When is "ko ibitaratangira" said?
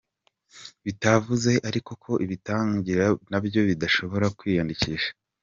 2.03-3.05